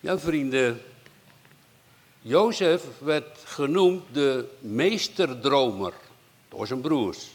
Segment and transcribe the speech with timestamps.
[0.00, 0.80] Ja, vrienden.
[2.20, 5.92] Jozef werd genoemd de meesterdromer
[6.48, 7.26] door zijn broers.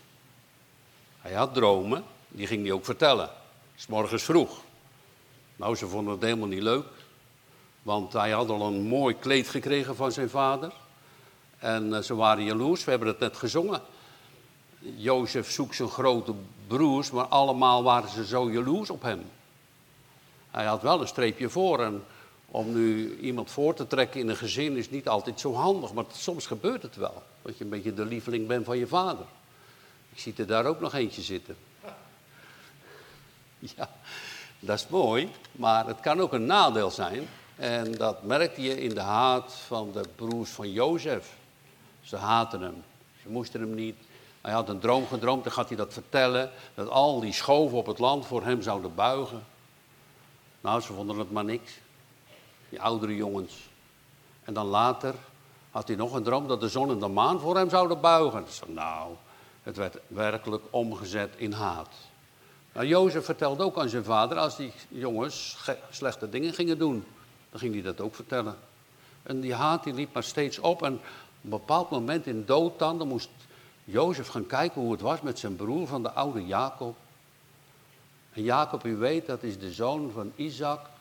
[1.22, 3.30] Hij had dromen, die ging hij ook vertellen.
[3.76, 4.62] S morgens vroeg.
[5.56, 6.86] Nou, ze vonden het helemaal niet leuk.
[7.82, 10.72] Want hij had al een mooi kleed gekregen van zijn vader.
[11.58, 13.82] En eh, ze waren jaloers, we hebben het net gezongen.
[14.80, 16.34] Jozef zoekt zijn grote
[16.68, 19.26] broers, maar allemaal waren ze zo jaloers op hem.
[20.52, 22.04] Hij had wel een streepje voor en
[22.54, 26.04] om nu iemand voor te trekken in een gezin is niet altijd zo handig, maar
[26.12, 27.24] soms gebeurt het wel.
[27.42, 29.26] Dat je een beetje de lieveling bent van je vader.
[30.12, 31.56] Ik zie er daar ook nog eentje zitten.
[33.76, 33.90] Ja,
[34.60, 37.28] dat is mooi, maar het kan ook een nadeel zijn.
[37.56, 41.36] En dat merkte je in de haat van de broers van Jozef.
[42.02, 42.84] Ze haten hem.
[43.22, 43.98] Ze moesten hem niet.
[44.42, 46.52] Hij had een droom gedroomd, dan gaat hij dat vertellen.
[46.74, 49.44] Dat al die schoven op het land voor hem zouden buigen.
[50.62, 51.82] Nou, ze vonden het maar niks.
[52.74, 53.70] Die oudere jongens.
[54.44, 55.16] En dan later
[55.72, 58.46] had hij nog een droom dat de zon en de maan voor hem zouden buigen.
[58.68, 59.14] nou,
[59.64, 61.90] het werd werkelijk omgezet in haat.
[62.74, 65.58] Nou, Jozef vertelde ook aan zijn vader, als die jongens
[65.90, 67.06] slechte dingen gingen doen,
[67.50, 68.58] dan ging hij dat ook vertellen.
[69.24, 70.84] En die haat die liep maar steeds op.
[70.84, 71.04] En op
[71.42, 73.30] een bepaald moment in dood dan moest
[73.84, 76.96] Jozef gaan kijken hoe het was met zijn broer van de oude Jacob.
[78.32, 80.92] En Jacob, u weet, dat is de zoon van Isaac.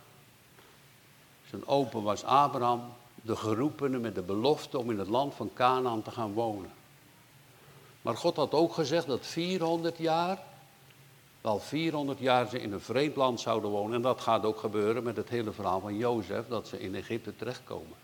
[1.52, 2.82] Zijn opa was Abraham,
[3.14, 6.70] de geroepene met de belofte om in het land van Canaan te gaan wonen.
[8.02, 10.38] Maar God had ook gezegd dat 400 jaar,
[11.40, 13.94] wel 400 jaar ze in een vreemd land zouden wonen.
[13.94, 17.36] En dat gaat ook gebeuren met het hele verhaal van Jozef, dat ze in Egypte
[17.36, 17.96] terechtkomen.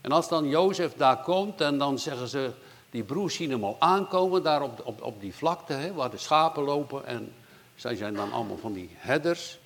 [0.00, 2.52] En als dan Jozef daar komt en dan zeggen ze,
[2.90, 6.16] die broers zien hem al aankomen daar op, op, op die vlakte, hè, waar de
[6.16, 7.06] schapen lopen.
[7.06, 7.34] En
[7.74, 9.60] zij zijn dan allemaal van die herders.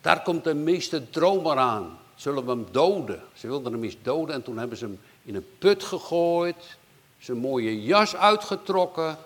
[0.00, 1.98] Daar komt de meeste dromer aan.
[2.14, 3.22] Zullen we hem doden?
[3.34, 6.76] Ze wilden hem eens doden en toen hebben ze hem in een put gegooid.
[7.18, 9.18] Zijn mooie jas uitgetrokken.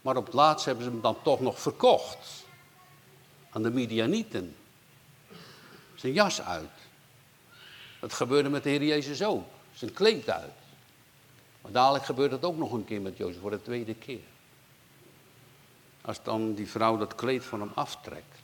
[0.00, 2.44] Maar op het laatst hebben ze hem dan toch nog verkocht.
[3.50, 4.56] Aan de Midianieten.
[5.94, 6.70] Zijn jas uit.
[8.00, 9.44] Dat gebeurde met de Heer Jezus ook.
[9.74, 10.52] Zijn kleed uit.
[11.60, 14.20] Maar dadelijk gebeurt het ook nog een keer met Jozef, voor de tweede keer.
[16.00, 18.35] Als dan die vrouw dat kleed van hem aftrekt.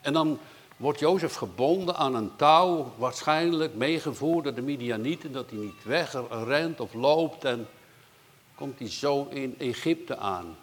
[0.00, 0.38] En dan
[0.76, 6.80] wordt Jozef gebonden aan een touw, waarschijnlijk meegevoerd door de Midianieten, dat hij niet wegrent
[6.80, 7.44] of loopt.
[7.44, 7.68] En
[8.54, 10.56] komt hij zo in Egypte aan.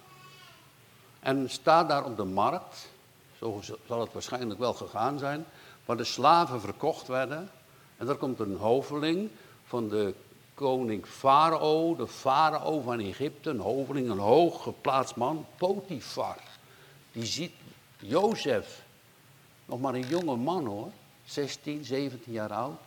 [1.20, 2.90] En staat daar op de markt,
[3.40, 5.46] zo zal het waarschijnlijk wel gegaan zijn,
[5.86, 7.50] waar de slaven verkocht werden.
[7.98, 9.30] En daar komt een hoveling
[9.66, 10.14] van de
[10.54, 16.38] koning Farao, de farao van Egypte, een hoveling, een hoog geplaatst man, Potifar.
[17.12, 17.54] Die ziet
[18.00, 18.86] Jozef,
[19.67, 20.91] nog maar een jonge man hoor,
[21.25, 22.81] 16, 17 jaar oud.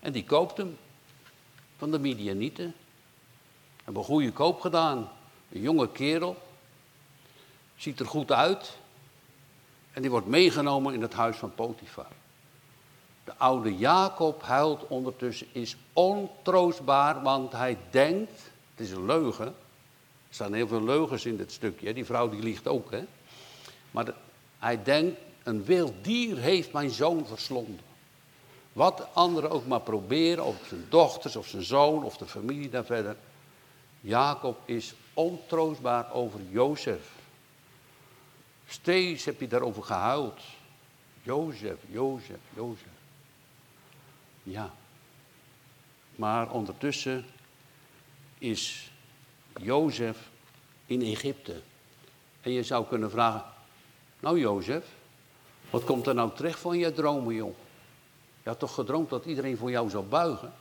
[0.00, 0.76] En die koopt hem
[1.76, 2.74] van de Midianieten.
[3.84, 5.08] Hebben een goede koop gedaan.
[5.52, 6.36] Een jonge kerel.
[7.76, 8.76] Ziet er goed uit.
[9.92, 12.12] En die wordt meegenomen in het huis van Potifar.
[13.24, 18.42] De oude Jacob huilt ondertussen, is ontroostbaar, want hij denkt,
[18.74, 19.46] het is een leugen.
[19.46, 19.54] Er
[20.34, 22.90] staan heel veel leugens in dit stukje, die vrouw die liegt ook.
[22.90, 23.04] Hè?
[23.90, 24.14] Maar
[24.58, 27.80] hij denkt, een wild dier heeft mijn zoon verslonden.
[28.72, 32.84] Wat anderen ook maar proberen, of zijn dochters of zijn zoon of de familie daar
[32.84, 33.16] verder.
[34.00, 37.10] Jacob is ontroostbaar over Jozef.
[38.66, 40.40] Steeds heb je daarover gehuild.
[41.22, 42.98] Jozef, Jozef, Jozef.
[44.42, 44.74] Ja.
[46.16, 47.26] Maar ondertussen
[48.38, 48.90] is
[49.60, 50.28] Jozef
[50.86, 51.60] in Egypte.
[52.40, 53.44] En je zou kunnen vragen,
[54.20, 54.96] nou Jozef,
[55.70, 57.54] wat komt er nou terecht van je dromen, joh?
[58.42, 60.52] Je had toch gedroomd dat iedereen voor jou zou buigen?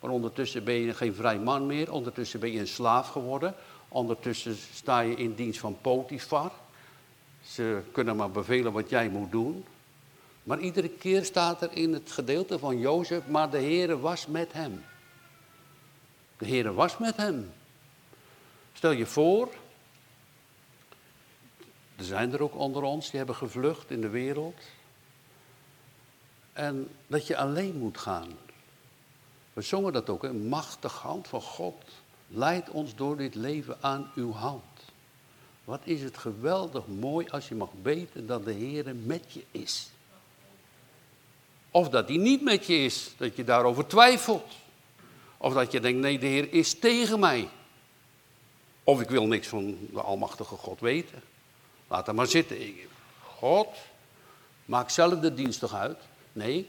[0.00, 3.54] Maar ondertussen ben je geen vrij man meer, ondertussen ben je een slaaf geworden.
[3.88, 6.52] Ondertussen sta je in dienst van Potifar.
[7.44, 9.64] Ze kunnen maar bevelen wat jij moet doen.
[10.42, 14.52] Maar iedere keer staat er in het gedeelte van Jozef, maar de Heere was met
[14.52, 14.84] hem.
[16.38, 17.52] De Heere was met hem.
[18.72, 19.48] Stel je voor,
[21.96, 24.60] er zijn er ook onder ons die hebben gevlucht in de wereld.
[26.52, 28.28] En dat je alleen moet gaan.
[29.52, 31.82] We zongen dat ook, een machtige hand van God
[32.28, 34.64] leidt ons door dit leven aan uw hand.
[35.64, 39.90] Wat is het geweldig mooi als je mag weten dat de Heer met je is.
[41.70, 44.54] Of dat hij niet met je is, dat je daarover twijfelt.
[45.36, 47.48] Of dat je denkt, nee, de Heer is tegen mij.
[48.84, 51.22] Of ik wil niks van de Almachtige God weten.
[51.88, 52.58] Laat hem maar zitten.
[53.22, 53.68] God,
[54.64, 55.98] maak zelf de dienst toch uit.
[56.32, 56.68] Nee,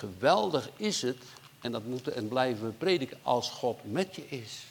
[0.00, 1.24] Geweldig is het,
[1.60, 4.64] en dat moeten en blijven we prediken, als God met je is.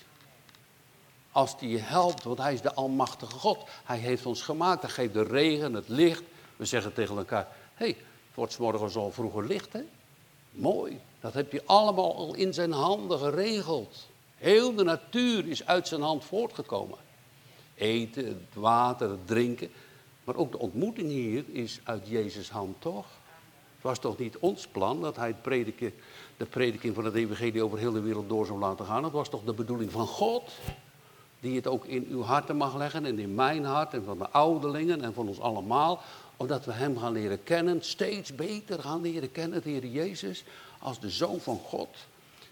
[1.31, 3.69] Als hij je helpt, want hij is de almachtige God.
[3.83, 6.23] Hij heeft ons gemaakt, hij geeft de regen, het licht.
[6.55, 9.81] We zeggen tegen elkaar, hé, hey, het wordt morgen al vroeger licht, hè?
[10.51, 14.07] Mooi, dat heb je allemaal al in zijn handen geregeld.
[14.35, 16.97] Heel de natuur is uit zijn hand voortgekomen.
[17.79, 19.69] Eten, het water, het drinken.
[20.23, 23.05] Maar ook de ontmoeting hier is uit Jezus' hand, toch?
[23.73, 25.93] Het was toch niet ons plan dat hij het prediken,
[26.37, 29.03] de prediking van het evangelie over heel de wereld door zou laten gaan.
[29.03, 30.51] Het was toch de bedoeling van God,
[31.39, 34.29] die het ook in uw harten mag leggen en in mijn hart en van de
[34.29, 36.01] ouderlingen en van ons allemaal.
[36.37, 40.43] Omdat we hem gaan leren kennen, steeds beter gaan leren kennen, de Heer Jezus,
[40.79, 41.89] als de Zoon van God.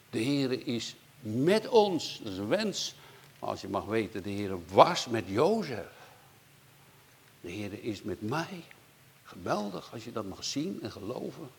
[0.10, 2.96] De Heer is met ons, dat is een wens.
[3.40, 5.92] Als je mag weten, de Heer was met Jozef.
[7.42, 8.64] De Heer is met mij.
[9.24, 11.50] Geweldig als je dat mag zien en geloven.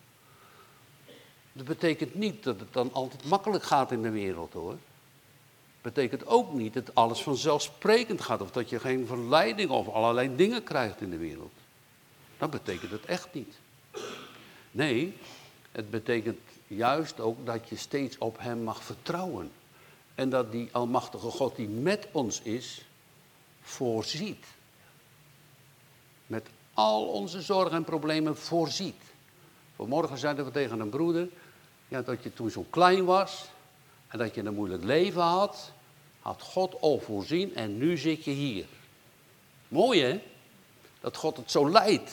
[1.53, 4.77] Dat betekent niet dat het dan altijd makkelijk gaat in de wereld hoor.
[5.81, 10.63] Betekent ook niet dat alles vanzelfsprekend gaat of dat je geen verleiding of allerlei dingen
[10.63, 11.51] krijgt in de wereld.
[12.37, 13.55] Dat betekent het echt niet.
[14.71, 15.17] Nee,
[15.71, 19.51] het betekent juist ook dat je steeds op Hem mag vertrouwen.
[20.19, 22.85] En dat die Almachtige God die met ons is,
[23.61, 24.45] voorziet.
[26.27, 29.01] Met al onze zorgen en problemen voorziet.
[29.75, 31.29] Vanmorgen zeiden we tegen een broeder,
[31.87, 33.45] ja, dat je toen zo klein was
[34.07, 35.71] en dat je een moeilijk leven had,
[36.19, 38.65] had God al voorzien en nu zit je hier.
[39.67, 40.21] Mooi hè?
[41.01, 42.11] Dat God het zo leidt.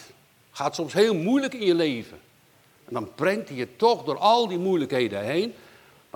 [0.50, 2.20] Gaat soms heel moeilijk in je leven.
[2.84, 5.54] En dan brengt hij je toch door al die moeilijkheden heen.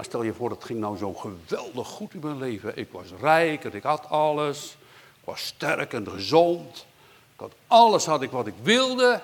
[0.00, 2.76] Maar stel je voor, het ging nou zo geweldig goed in mijn leven.
[2.76, 4.76] Ik was rijk en ik had alles.
[5.20, 6.86] Ik was sterk en gezond.
[7.34, 9.22] Ik had alles had ik wat ik wilde.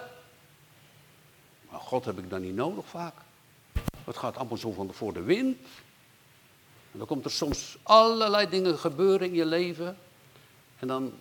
[1.70, 3.14] Maar God heb ik dan niet nodig vaak.
[4.04, 5.58] Het gaat allemaal zo van voor de wind.
[6.92, 9.98] En dan komt er soms allerlei dingen gebeuren in je leven.
[10.78, 11.12] En dan,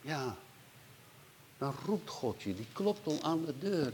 [0.00, 0.36] ja,
[1.58, 3.92] dan roept God je, die klopt al aan de deur.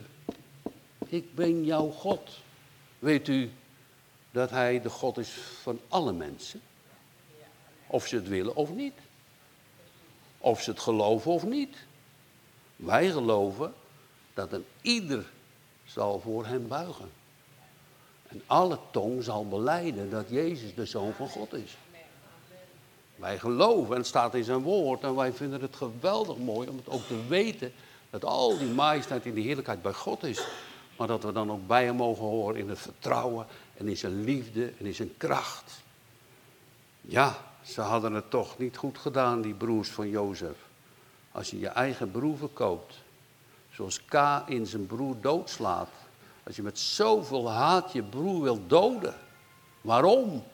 [1.07, 2.31] Ik ben jouw God.
[2.99, 3.51] Weet u
[4.31, 5.31] dat hij de God is
[5.63, 6.61] van alle mensen?
[7.87, 8.95] Of ze het willen of niet.
[10.39, 11.77] Of ze het geloven of niet.
[12.77, 13.75] Wij geloven
[14.35, 15.25] dat een ieder
[15.85, 17.11] zal voor hem buigen.
[18.29, 21.77] En alle tong zal beleiden dat Jezus de Zoon van God is.
[23.17, 26.77] Wij geloven, en het staat in zijn woord, en wij vinden het geweldig mooi om
[26.77, 27.73] het ook te weten
[28.11, 30.47] dat al die majesteit in de heerlijkheid bij God is.
[30.97, 33.47] Maar dat we dan ook bij hem mogen horen in het vertrouwen
[33.81, 35.83] en in zijn liefde en in zijn kracht.
[37.01, 40.57] Ja, ze hadden het toch niet goed gedaan, die broers van Jozef.
[41.33, 42.95] Als je je eigen broer verkoopt,
[43.71, 45.89] zoals K in zijn broer doodslaat.
[46.43, 49.15] Als je met zoveel haat je broer wilt doden.
[49.81, 50.45] Waarom?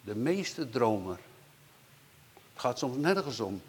[0.00, 1.18] De meeste dromer.
[2.52, 3.62] Het gaat soms nergens om.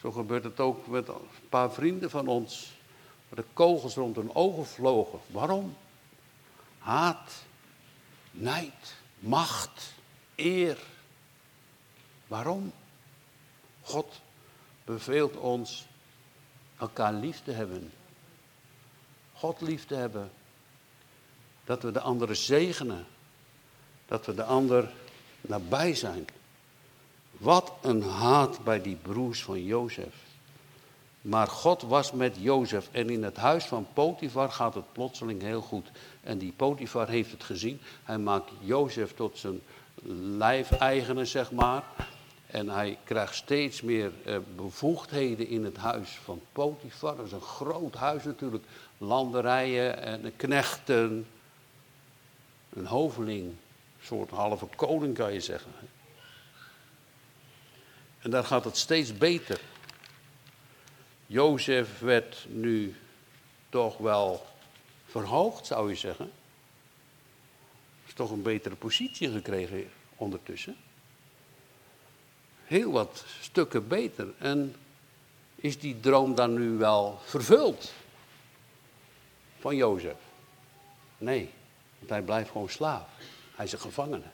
[0.00, 1.14] Zo gebeurt het ook met een
[1.48, 2.74] paar vrienden van ons.
[3.28, 5.18] Waar de kogels rond hun ogen vlogen.
[5.26, 5.76] Waarom?
[6.86, 7.32] Haat,
[8.30, 9.94] nijd, macht,
[10.34, 10.78] eer.
[12.26, 12.72] Waarom?
[13.82, 14.20] God
[14.84, 15.86] beveelt ons
[16.78, 17.92] elkaar lief te hebben.
[19.32, 20.30] God lief te hebben.
[21.64, 23.06] Dat we de ander zegenen.
[24.06, 24.92] Dat we de ander
[25.40, 26.24] nabij zijn.
[27.30, 30.25] Wat een haat bij die broers van Jozef.
[31.26, 35.60] Maar God was met Jozef en in het huis van Potifar gaat het plotseling heel
[35.60, 35.88] goed.
[36.22, 37.80] En die Potifar heeft het gezien.
[38.04, 39.60] Hij maakt Jozef tot zijn
[40.38, 41.82] lijfeigene, zeg maar.
[42.46, 47.16] En hij krijgt steeds meer eh, bevoegdheden in het huis van Potifar.
[47.16, 48.64] Dat is een groot huis natuurlijk.
[48.98, 51.26] Landerijen en knechten.
[52.72, 53.44] Een hoveling.
[53.44, 53.56] Een
[54.02, 55.72] soort halve koning kan je zeggen.
[58.18, 59.60] En daar gaat het steeds beter.
[61.26, 62.96] Jozef werd nu
[63.68, 64.46] toch wel
[65.06, 66.32] verhoogd, zou je zeggen.
[68.06, 70.76] Is toch een betere positie gekregen ondertussen.
[72.64, 74.34] Heel wat stukken beter.
[74.38, 74.74] En
[75.54, 77.92] is die droom dan nu wel vervuld?
[79.58, 80.16] Van Jozef?
[81.18, 81.50] Nee,
[81.98, 83.08] want hij blijft gewoon slaaf.
[83.54, 84.26] Hij is een gevangene.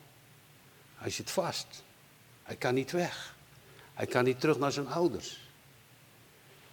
[0.96, 1.84] Hij zit vast.
[2.42, 3.34] Hij kan niet weg.
[3.94, 5.41] Hij kan niet terug naar zijn ouders.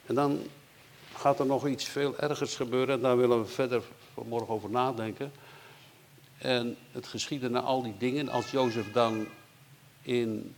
[0.09, 0.41] En dan
[1.15, 2.95] gaat er nog iets veel ergers gebeuren.
[2.95, 3.81] En daar willen we verder
[4.13, 5.31] vanmorgen over nadenken.
[6.37, 8.29] En het geschiedde na al die dingen.
[8.29, 9.27] Als Jozef dan
[10.01, 10.55] in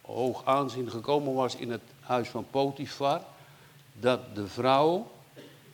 [0.00, 3.22] hoog aanzien gekomen was in het huis van Potifar.
[3.92, 5.10] Dat de vrouw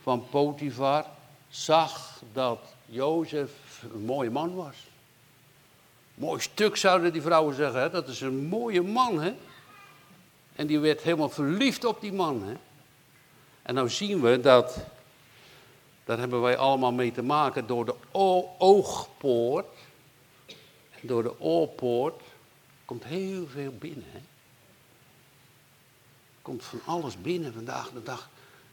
[0.03, 1.07] van Potifar
[1.49, 4.77] zag dat Jozef een mooie man was.
[6.15, 7.91] Mooi stuk zouden die vrouwen zeggen, hè?
[7.91, 9.21] dat is een mooie man.
[9.21, 9.35] Hè?
[10.57, 12.43] En die werd helemaal verliefd op die man.
[12.43, 12.55] Hè?
[13.67, 14.79] En nou zien we dat,
[16.05, 17.95] daar hebben wij allemaal mee te maken, door de
[18.59, 19.67] oogpoort,
[21.01, 22.23] door de oorpoort,
[22.85, 24.27] komt heel veel binnen.
[26.43, 28.29] Komt van alles binnen vandaag de dag.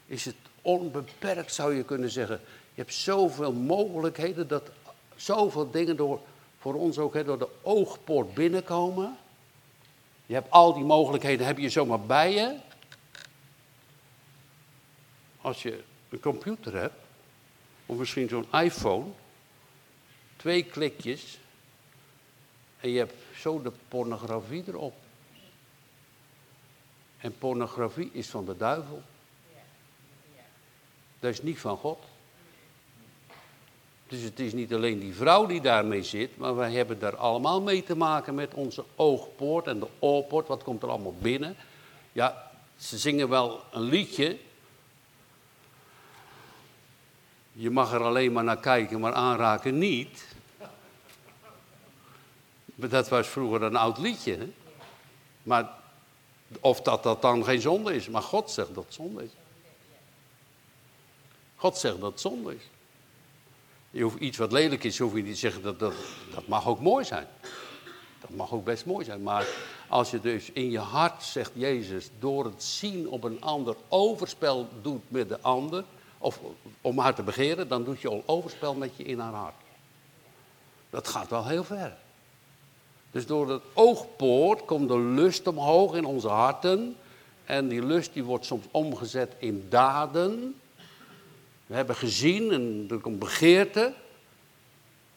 [0.06, 2.40] Is het onbeperkt, zou je kunnen zeggen.
[2.74, 4.70] Je hebt zoveel mogelijkheden dat
[5.16, 6.20] zoveel dingen door,
[6.58, 9.16] voor ons ook hè, door de oogpoort binnenkomen.
[10.26, 12.56] Je hebt al die mogelijkheden, heb je zomaar bij je.
[15.44, 16.94] Als je een computer hebt,
[17.86, 19.06] of misschien zo'n iPhone,
[20.36, 21.38] twee klikjes
[22.80, 24.94] en je hebt zo de pornografie erop.
[27.18, 29.02] En pornografie is van de duivel.
[31.20, 31.98] Dat is niet van God.
[34.08, 37.60] Dus het is niet alleen die vrouw die daarmee zit, maar wij hebben daar allemaal
[37.60, 40.48] mee te maken met onze oogpoort en de oorpoort.
[40.48, 41.56] Wat komt er allemaal binnen?
[42.12, 44.38] Ja, ze zingen wel een liedje.
[47.56, 50.24] Je mag er alleen maar naar kijken, maar aanraken niet.
[52.74, 54.36] Dat was vroeger een oud liedje.
[54.36, 54.52] Hè?
[55.42, 55.70] Maar
[56.60, 58.08] of dat dat dan geen zonde is.
[58.08, 59.30] Maar God zegt dat het zonde is.
[61.56, 62.62] God zegt dat het zonde is.
[63.90, 65.94] Je hoeft iets wat lelijk is, hoef je niet te zeggen dat, dat
[66.34, 67.26] dat mag ook mooi zijn.
[68.20, 69.22] Dat mag ook best mooi zijn.
[69.22, 69.46] Maar
[69.88, 74.68] als je dus in je hart zegt, Jezus, door het zien op een ander overspel
[74.82, 75.84] doet met de ander,
[76.24, 76.40] of
[76.80, 79.54] om haar te begeren, dan doet je al overspel met je in haar hart.
[80.90, 81.96] Dat gaat wel heel ver.
[83.10, 86.96] Dus door het oogpoort komt de lust omhoog in onze harten.
[87.44, 90.60] En die lust die wordt soms omgezet in daden.
[91.66, 93.92] We hebben gezien en er komt begeerte.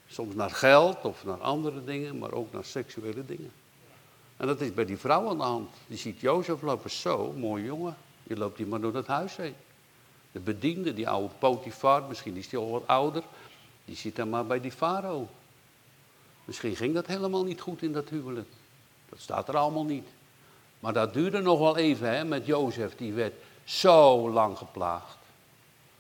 [0.08, 3.52] Soms naar geld of naar andere dingen, maar ook naar seksuele dingen.
[4.38, 5.70] En dat is bij die vrouw aan de hand.
[5.88, 7.98] Die ziet Jozef lopen zo, mooi jongen.
[8.24, 9.56] Die loopt hier maar door het huis heen.
[10.32, 13.24] De bediende, die oude Potifar, misschien is die al wat ouder.
[13.86, 15.28] Die zit dan maar bij die farao.
[16.46, 18.50] Misschien ging dat helemaal niet goed in dat huwelijk.
[19.10, 20.08] Dat staat er allemaal niet.
[20.80, 22.96] Maar dat duurde nog wel even hè, met Jozef.
[22.96, 25.18] Die werd zo lang geplaagd.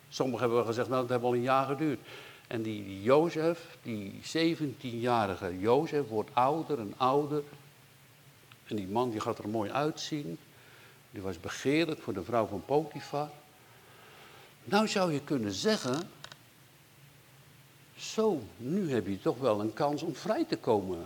[0.10, 2.00] Sommigen hebben gezegd, nou dat heeft al een jaar geduurd.
[2.48, 7.44] En die Jozef, die 17-jarige Jozef, wordt ouder en ouder.
[8.66, 10.38] En die man die gaat er mooi uitzien.
[11.12, 13.30] Die was begeerlijk voor de vrouw van Potifar.
[14.70, 16.10] Nou zou je kunnen zeggen
[17.96, 20.98] zo, nu heb je toch wel een kans om vrij te komen,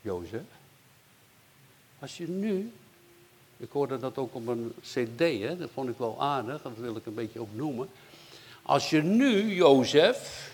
[0.00, 0.42] Jozef.
[1.98, 2.72] Als je nu,
[3.56, 6.96] ik hoorde dat ook op een cd, hè, dat vond ik wel aardig, dat wil
[6.96, 7.88] ik een beetje ook noemen.
[8.62, 10.50] Als je nu, Jozef,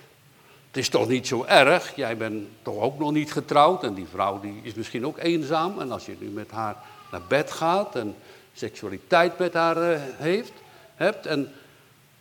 [0.67, 4.07] het is toch niet zo erg, jij bent toch ook nog niet getrouwd en die
[4.07, 5.81] vrouw die is misschien ook eenzaam.
[5.81, 6.77] En als je nu met haar
[7.11, 8.15] naar bed gaat en
[8.53, 10.53] seksualiteit met haar uh, heeft,
[10.95, 11.53] hebt, en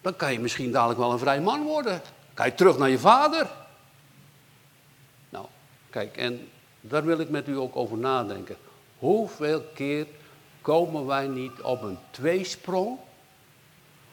[0.04, 2.02] dan kan je misschien dadelijk wel een vrij man worden.
[2.34, 3.50] Kijk terug naar je vader.
[5.30, 5.46] Nou,
[5.90, 6.50] kijk, en
[6.82, 8.56] daar wil ik met u ook over nadenken.
[8.98, 10.08] Hoeveel keer
[10.62, 12.98] komen wij niet op een tweesprong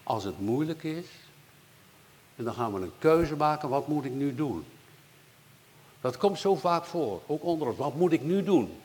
[0.03, 1.07] als het moeilijk is?
[2.37, 4.65] En dan gaan we een keuze maken, wat moet ik nu doen?
[6.01, 7.77] Dat komt zo vaak voor, ook onder ons.
[7.77, 8.81] Wat moet ik nu doen?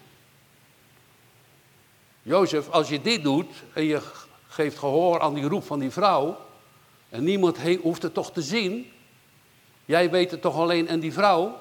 [2.21, 4.01] Jozef, als je dit doet en je
[4.47, 6.38] geeft gehoor aan die roep van die vrouw,
[7.15, 8.91] en niemand hoeft het toch te zien,
[9.86, 11.60] Jij weet het toch alleen en die vrouw?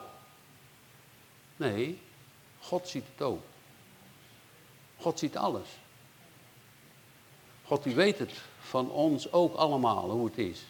[1.57, 1.99] Nee,
[2.61, 3.43] God ziet het ook.
[4.97, 5.69] God ziet alles.
[7.65, 10.63] God die weet het van ons ook allemaal, hoe het is.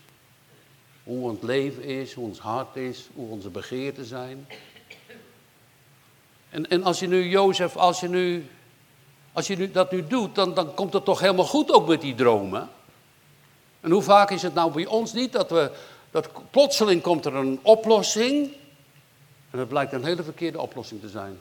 [1.05, 4.49] Hoe ons leven is, hoe ons hart is, hoe onze begeerten zijn.
[6.51, 8.51] En, en als je nu, Jozef, als je nu,
[9.33, 12.01] als je nu dat nu doet, dan, dan komt het toch helemaal goed ook met
[12.01, 12.71] die dromen.
[13.85, 15.71] En hoe vaak is het nou bij ons niet dat we
[16.11, 18.53] dat plotseling komt er een oplossing.
[19.51, 21.39] En dat blijkt een hele verkeerde oplossing te zijn.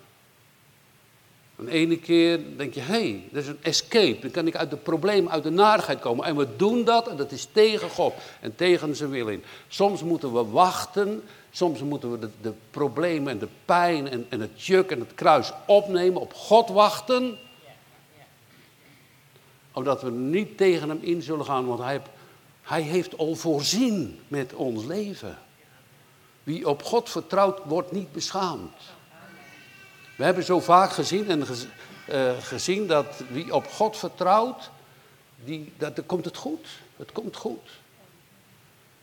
[1.55, 4.19] Een ene keer denk je, hé, hey, dat is een escape.
[4.21, 6.25] Dan kan ik uit de probleem, uit de narigheid komen.
[6.25, 9.43] En we doen dat en dat is tegen God en tegen zijn wil in.
[9.67, 11.23] Soms moeten we wachten.
[11.51, 15.13] Soms moeten we de, de problemen en de pijn en, en het juk en het
[15.15, 16.21] kruis opnemen.
[16.21, 17.37] Op God wachten.
[19.73, 21.65] Omdat we niet tegen hem in zullen gaan.
[21.65, 22.09] Want hij heeft
[22.63, 25.37] hij heeft al voorzien met ons leven.
[26.43, 28.81] Wie op God vertrouwt, wordt niet beschaamd.
[30.17, 31.43] We hebben zo vaak gezien, en
[32.09, 34.71] uh, gezien dat wie op God vertrouwt,
[35.43, 36.67] die, dat, dan komt het goed.
[36.97, 37.69] Het komt goed.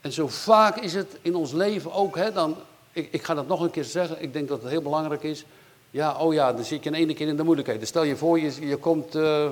[0.00, 2.56] En zo vaak is het in ons leven ook, hè, dan,
[2.92, 5.44] ik, ik ga dat nog een keer zeggen, ik denk dat het heel belangrijk is.
[5.90, 7.86] Ja, oh ja, dan zit je in ene keer in de moeilijkheden.
[7.86, 9.50] Stel je voor, je, je komt, uh,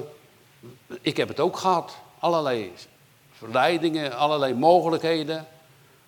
[1.01, 2.73] ik heb het ook gehad, allerlei
[3.39, 5.47] verleidingen, allerlei mogelijkheden.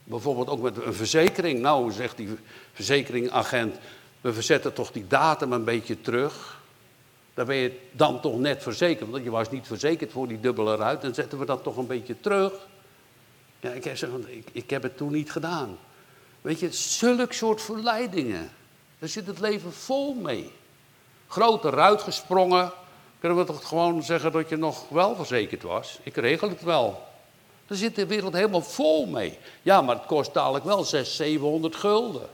[0.05, 1.61] Bijvoorbeeld ook met een verzekering.
[1.61, 2.29] Nou, zegt die
[2.73, 3.77] verzekeringagent,
[4.21, 6.59] we verzetten toch die datum een beetje terug.
[7.35, 10.77] Dan ben je dan toch net verzekerd, want je was niet verzekerd voor die dubbele
[10.77, 11.03] ruit.
[11.03, 12.53] Dan zetten we dat toch een beetje terug.
[13.61, 15.79] Ja, ik, zeg, ik, ik heb het toen niet gedaan.
[16.41, 18.51] Weet je, zulk soort verleidingen.
[18.99, 20.53] Daar zit het leven vol mee.
[21.27, 22.73] Grote ruit gesprongen.
[23.19, 25.99] Kunnen we toch gewoon zeggen dat je nog wel verzekerd was?
[26.03, 27.09] Ik regel het wel.
[27.71, 29.39] Daar zit de wereld helemaal vol mee.
[29.63, 32.29] Ja, maar het kost dadelijk wel 600, 700 gulden.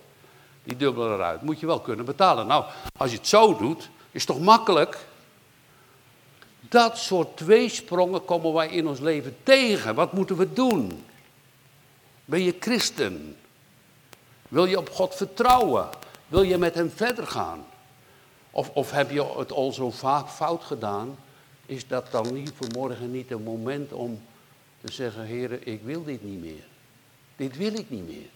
[0.65, 1.43] Die dubbele ruit.
[1.43, 2.47] Moet je wel kunnen betalen.
[2.47, 2.65] Nou,
[2.97, 5.07] als je het zo doet, is het toch makkelijk?
[6.61, 9.95] Dat soort tweesprongen komen wij in ons leven tegen.
[9.95, 11.05] Wat moeten we doen?
[12.25, 13.37] Ben je christen?
[14.49, 15.89] Wil je op God vertrouwen?
[16.29, 17.65] Wil je met hem verder gaan?
[18.51, 21.19] Of, of heb je het al zo vaak fout gedaan?
[21.67, 24.21] Is dat dan niet vanmorgen niet een moment om
[24.87, 26.65] te zeggen, heren, ik wil dit niet meer.
[27.37, 28.29] Dit wil ik niet meer.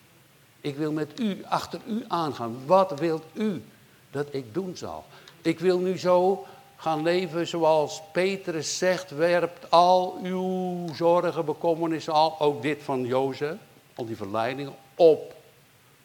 [0.61, 2.66] Ik wil met u, achter u aangaan.
[2.66, 3.62] Wat wilt u
[4.11, 5.04] dat ik doen zal?
[5.42, 12.40] Ik wil nu zo gaan leven zoals Petrus zegt, werpt al uw zorgen, bekommernissen, al,
[12.40, 13.57] ook dit van Jozef,
[13.95, 15.35] al die verleidingen, op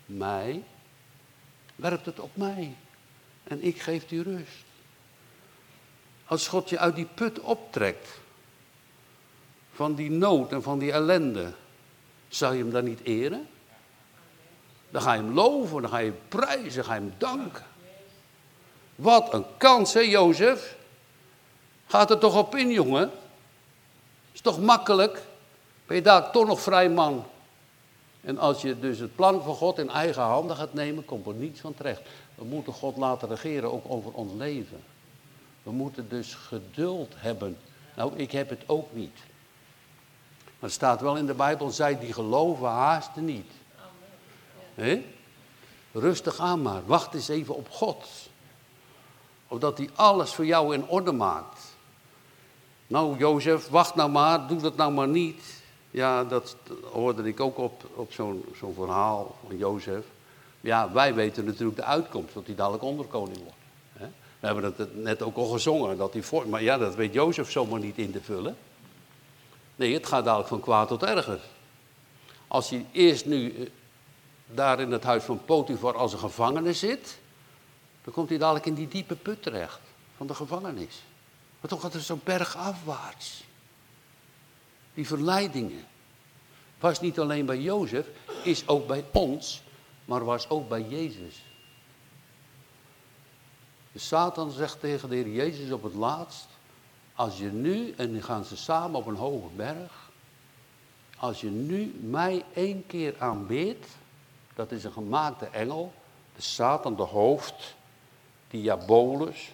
[0.05, 0.63] mij.
[1.75, 2.75] Werpt het op mij.
[3.43, 4.65] En ik geef u rust.
[6.25, 8.19] Als God je uit die put optrekt,
[9.75, 11.53] van die nood en van die ellende,
[12.27, 13.47] zou je hem dan niet eren?
[14.89, 17.65] Dan ga je hem loven, dan ga je hem prijzen, dan ga je hem danken.
[18.95, 20.75] Wat een kans, hè, Jozef?
[21.87, 23.11] Gaat er toch op in, jongen?
[24.31, 25.21] Is toch makkelijk?
[25.85, 27.25] Ben je daar toch nog vrij man?
[28.21, 31.33] En als je dus het plan van God in eigen handen gaat nemen, komt er
[31.33, 32.01] niets van terecht.
[32.35, 34.83] We moeten God laten regeren ook over ons leven.
[35.63, 37.57] We moeten dus geduld hebben.
[37.95, 39.17] Nou, ik heb het ook niet.
[40.65, 43.51] Maar het staat wel in de Bijbel, zij die geloven haasten niet.
[45.91, 48.07] Rustig aan maar, wacht eens even op God.
[49.47, 51.59] Opdat hij alles voor jou in orde maakt.
[52.87, 55.43] Nou, Jozef, wacht nou maar, doe dat nou maar niet.
[55.91, 56.55] Ja, dat
[56.91, 60.05] hoorde ik ook op, op zo'n zo'n verhaal van Jozef.
[60.61, 64.11] Ja, wij weten natuurlijk de uitkomst, dat hij dadelijk onderkoning wordt.
[64.39, 67.79] We hebben het net ook al gezongen, dat hij maar ja, dat weet Jozef zomaar
[67.79, 68.57] niet in te vullen.
[69.75, 71.39] Nee, het gaat dadelijk van kwaad tot erger.
[72.47, 73.69] Als hij eerst nu eh,
[74.45, 77.19] daar in het huis van Potifar als een gevangene zit,
[78.03, 79.79] dan komt hij dadelijk in die diepe put terecht
[80.17, 81.03] van de gevangenis.
[81.59, 83.43] Maar toch gaat het zo bergafwaarts.
[84.93, 85.85] Die verleidingen.
[86.79, 88.07] Was niet alleen bij Jozef,
[88.43, 89.61] is ook bij ons,
[90.05, 91.43] maar was ook bij Jezus.
[93.91, 96.47] De Satan zegt tegen de Heer Jezus op het laatst,
[97.15, 100.09] als je nu, en dan gaan ze samen op een hoge berg,
[101.17, 103.87] als je nu mij één keer aanbidt,
[104.55, 105.93] dat is een gemaakte engel,
[106.35, 107.75] de Satan, de hoofd,
[108.47, 109.51] diabolus,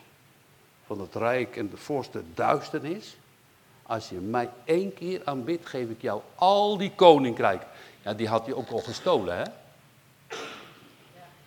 [0.85, 3.15] van het rijk en de voorste duisternis.
[3.83, 7.65] Als je mij één keer aanbidt, geef ik jou al die koninkrijk.
[8.01, 9.43] Ja, die had hij ook al gestolen, hè?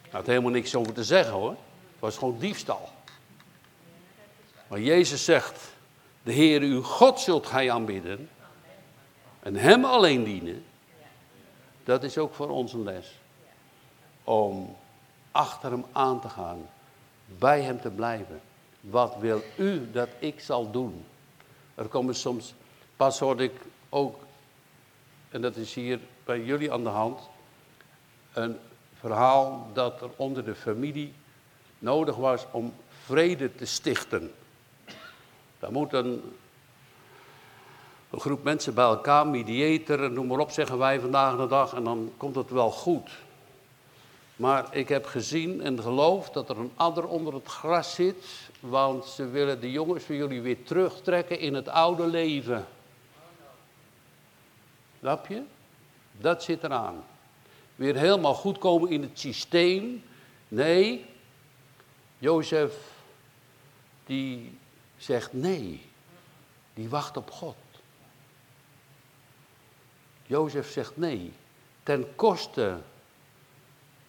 [0.00, 1.50] Hij had helemaal niks over te zeggen, hoor.
[1.50, 2.88] Het was gewoon diefstal.
[4.68, 5.73] Maar Jezus zegt,
[6.24, 8.28] de Heer uw God zult gij aanbidden.
[9.40, 10.64] En hem alleen dienen.
[11.84, 13.18] Dat is ook voor ons een les.
[14.24, 14.76] Om
[15.30, 16.68] achter hem aan te gaan.
[17.38, 18.40] Bij hem te blijven.
[18.80, 21.04] Wat wil u dat ik zal doen?
[21.74, 22.54] Er komen soms,
[22.96, 24.16] pas hoorde ik ook,
[25.30, 27.20] en dat is hier bij jullie aan de hand,
[28.32, 28.58] een
[28.98, 31.14] verhaal dat er onder de familie
[31.78, 32.72] nodig was om
[33.04, 34.32] vrede te stichten.
[35.64, 36.22] Daar moet een,
[38.10, 42.12] groep mensen bij elkaar, mediator, noem maar op, zeggen wij vandaag de dag, en dan
[42.16, 43.10] komt het wel goed.
[44.36, 49.04] Maar ik heb gezien en geloofd dat er een adder onder het gras zit, want
[49.04, 52.66] ze willen de jongens van jullie weer terugtrekken in het oude leven.
[54.98, 55.42] Snap je?
[56.20, 57.04] Dat zit eraan.
[57.74, 60.02] Weer helemaal goed komen in het systeem.
[60.48, 61.04] Nee,
[62.18, 62.74] Jozef,
[64.06, 64.62] die
[65.04, 65.80] zegt nee.
[66.74, 67.56] Die wacht op God.
[70.26, 71.32] Jozef zegt nee.
[71.82, 72.78] Ten koste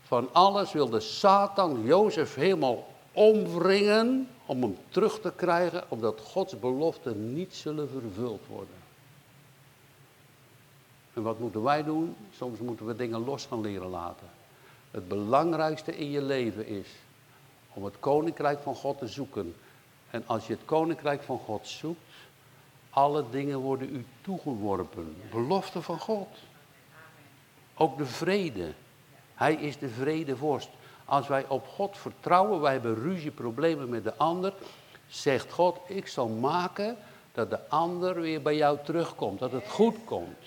[0.04, 7.34] van alles wilde Satan Jozef helemaal omwringen om hem terug te krijgen, omdat Gods beloften
[7.34, 8.84] niet zullen vervuld worden.
[11.14, 12.16] En wat moeten wij doen?
[12.38, 14.28] Soms moeten we dingen los gaan leren laten.
[14.92, 16.88] Het belangrijkste in je leven is
[17.74, 19.56] om het koninkrijk van God te zoeken.
[20.16, 22.00] En als je het koninkrijk van God zoekt,
[22.90, 25.16] alle dingen worden u toegeworpen.
[25.32, 26.28] Belofte van God.
[27.76, 28.74] Ook de vrede.
[29.34, 30.70] Hij is de vredevorst.
[31.06, 34.54] Als wij op God vertrouwen, wij hebben ruzie, problemen met de ander,
[35.08, 36.98] zegt God, ik zal maken
[37.32, 40.44] dat de ander weer bij jou terugkomt, dat het goed komt.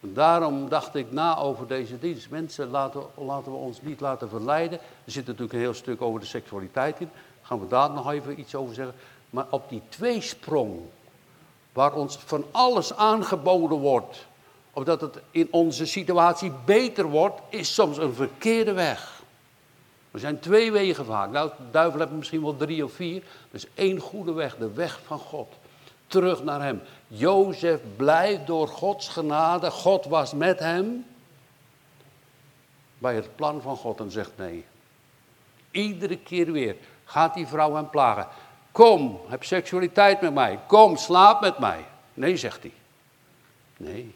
[0.00, 2.30] En daarom dacht ik na over deze dienst.
[2.30, 4.78] Mensen, laten, laten we ons niet laten verleiden.
[4.78, 7.10] Er zit natuurlijk een heel stuk over de seksualiteit in.
[7.42, 8.94] Gaan we daar nog even iets over zeggen.
[9.30, 10.80] Maar op die tweesprong,
[11.72, 14.26] waar ons van alles aangeboden wordt,
[14.72, 19.22] opdat het in onze situatie beter wordt, is soms een verkeerde weg.
[20.10, 21.30] Er zijn twee wegen vaak.
[21.30, 23.16] Nou, de duivel heeft misschien wel drie of vier.
[23.16, 25.52] Er is één goede weg, de weg van God.
[26.06, 26.80] Terug naar hem.
[27.08, 29.70] Jozef blijft door Gods genade.
[29.70, 31.06] God was met hem.
[32.98, 34.64] Bij het plan van God en zegt nee.
[35.70, 38.26] Iedere keer weer gaat die vrouw hem plagen.
[38.72, 40.58] Kom, heb seksualiteit met mij.
[40.66, 41.84] Kom, slaap met mij.
[42.14, 42.72] Nee, zegt hij.
[43.76, 44.14] Nee.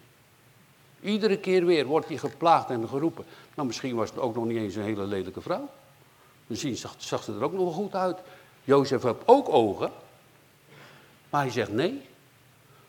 [1.01, 3.25] Iedere keer weer wordt hij geplaagd en geroepen.
[3.55, 5.69] Nou, misschien was het ook nog niet eens een hele lelijke vrouw.
[6.47, 8.19] Misschien zag, zag ze er ook nog wel goed uit.
[8.65, 9.91] Jozef heeft ook ogen.
[11.31, 11.93] Maar hij zegt nee.
[11.93, 12.01] Dat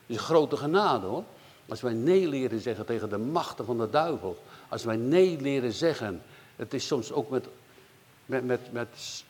[0.06, 1.24] is een grote genade hoor.
[1.68, 4.42] Als wij nee leren zeggen tegen de machten van de duivel.
[4.68, 6.22] Als wij nee leren zeggen.
[6.56, 7.46] Het is soms ook met,
[8.26, 9.24] met, met, met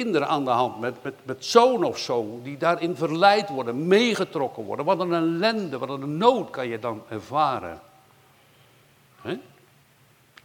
[0.00, 0.80] kinderen aan de hand.
[0.80, 2.40] Met, met, met zoon of zo.
[2.42, 3.86] Die daarin verleid worden.
[3.86, 4.84] Meegetrokken worden.
[4.84, 5.78] Wat een ellende.
[5.78, 7.80] Wat een nood kan je dan ervaren.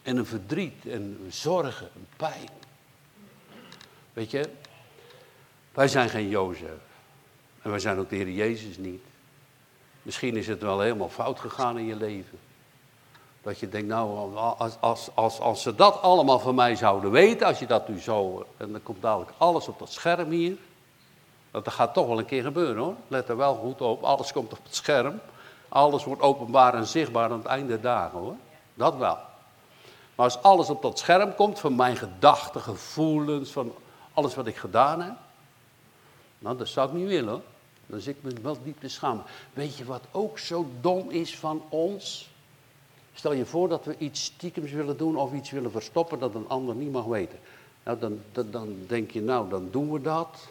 [0.01, 0.87] En een verdriet.
[0.87, 1.89] En zorgen.
[1.95, 2.49] En pijn.
[4.13, 4.49] Weet je.
[5.73, 6.79] Wij zijn geen Jozef.
[7.61, 9.03] En wij zijn ook de Heer Jezus niet.
[10.01, 12.39] Misschien is het wel helemaal fout gegaan in je leven.
[13.41, 17.47] Dat je denkt, nou, als, als, als, als ze dat allemaal van mij zouden weten,
[17.47, 20.57] als je dat nu zo, en dan komt dadelijk alles op dat scherm hier.
[21.51, 22.95] Dat gaat toch wel een keer gebeuren hoor.
[23.07, 25.19] Let er wel goed op, alles komt op het scherm.
[25.69, 28.35] Alles wordt openbaar en zichtbaar aan het einde der dagen hoor.
[28.73, 29.17] Dat wel.
[30.15, 33.73] Maar als alles op dat scherm komt, van mijn gedachten, gevoelens, van
[34.13, 35.13] alles wat ik gedaan heb.
[36.39, 37.41] Nou, dat zou ik niet willen hoor.
[37.85, 39.23] Dan zit ik me wel diep te schamen.
[39.53, 42.29] Weet je wat ook zo dom is van ons?
[43.19, 46.47] Stel je voor dat we iets stiekems willen doen of iets willen verstoppen dat een
[46.47, 47.39] ander niet mag weten.
[47.83, 48.19] Nou, dan,
[48.51, 50.47] dan, denk je, nou, dan doen we dat.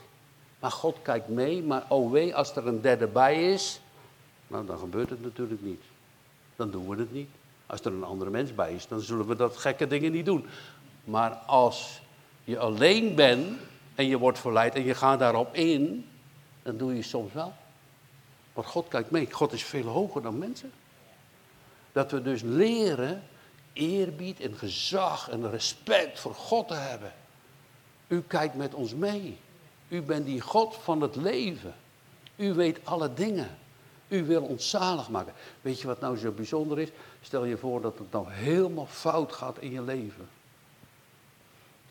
[0.58, 3.80] Maar God kijkt mee, maar oh wee, als er een derde bij is,
[4.46, 5.82] nou, dan gebeurt het natuurlijk niet.
[6.56, 7.28] Dan doen we het niet.
[7.66, 10.46] Als er een andere mens bij is, dan zullen we dat gekke dingen niet doen.
[11.04, 12.00] Maar als
[12.44, 13.58] je alleen bent
[13.94, 16.06] en je wordt verleid en je gaat daarop in,
[16.62, 17.52] dan doe je soms wel.
[18.52, 19.32] Want God kijkt mee.
[19.32, 20.72] God is veel hoger dan mensen.
[21.92, 23.22] Dat we dus leren
[23.72, 27.12] eerbied en gezag en respect voor God te hebben.
[28.06, 29.38] U kijkt met ons mee.
[29.88, 31.74] U bent die God van het leven.
[32.36, 33.58] U weet alle dingen.
[34.08, 35.32] U wil ons zalig maken.
[35.60, 36.88] Weet je wat nou zo bijzonder is?
[37.20, 40.28] Stel je voor dat het nou helemaal fout gaat in je leven.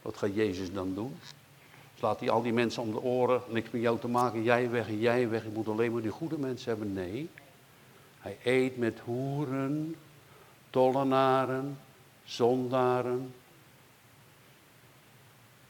[0.02, 1.20] Wat gaat Jezus dan doen?
[1.98, 4.90] Slaat hij al die mensen om de oren, niks met jou te maken, jij weg
[5.00, 6.94] jij weg, je moet alleen maar die goede mensen hebben.
[6.94, 7.30] Nee,
[8.28, 9.96] hij eet met hoeren,
[10.70, 11.80] tollenaren,
[12.24, 13.34] zondaren.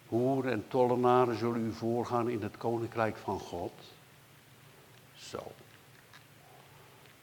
[0.07, 3.71] Hoeren en tollenaren zullen u voorgaan in het koninkrijk van God.
[5.15, 5.43] Zo.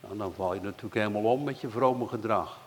[0.01, 2.59] Nou, dan val je natuurlijk helemaal om met je vrome gedrag.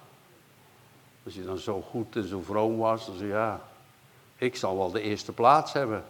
[1.24, 3.62] Als je dan zo goed en zo vroom was, dan zeg je ja,
[4.36, 6.06] ik zal wel de eerste plaats hebben.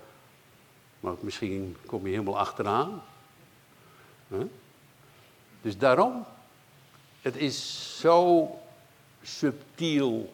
[0.99, 3.01] Maar misschien kom je helemaal achteraan.
[5.61, 6.25] Dus daarom,
[7.27, 8.49] het is zo
[9.21, 10.33] subtiel,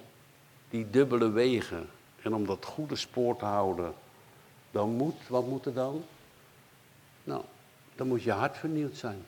[0.70, 1.90] die dubbele wegen.
[2.22, 3.94] En om dat goede spoor te houden,
[4.72, 6.06] dan moet, wat moet er dan?
[7.24, 7.44] Nou,
[7.96, 9.26] dan moet je hart vernieuwd zijn.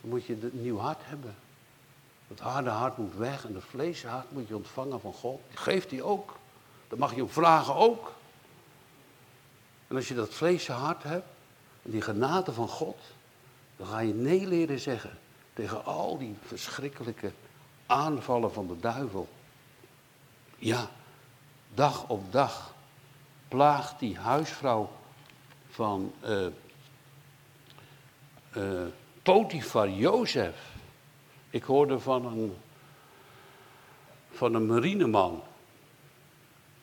[0.00, 1.34] Dan moet je een nieuw hart hebben.
[2.28, 5.40] Het harde hart moet weg en het hart moet je ontvangen van God.
[5.54, 6.36] Geeft hij ook.
[6.88, 8.12] Dan mag je hem vragen ook.
[9.88, 11.28] En als je dat vleesje hart hebt,
[11.82, 12.98] en die genade van God,
[13.76, 15.18] dan ga je nee leren zeggen
[15.58, 17.32] tegen al die verschrikkelijke
[17.86, 19.28] aanvallen van de duivel.
[20.58, 20.90] Ja,
[21.74, 22.74] dag op dag
[23.48, 24.90] plaagt die huisvrouw
[25.68, 26.46] van uh,
[28.56, 28.86] uh,
[29.22, 30.74] Potifar, Jozef.
[31.50, 32.56] Ik hoorde van een,
[34.30, 35.42] van een marineman.